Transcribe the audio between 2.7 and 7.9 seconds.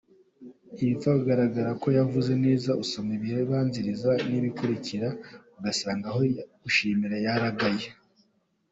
usoma ibibibanziriza n’ibibikurikira ugasanga aho gushima yaragaye.